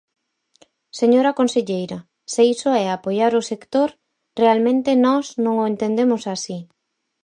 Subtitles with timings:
[0.99, 1.99] Señora conselleira,
[2.33, 3.89] se iso é apoiar o sector,
[4.41, 6.57] realmente nós non o entendemos así.